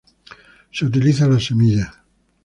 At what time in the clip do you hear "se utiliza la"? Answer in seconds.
0.71-1.39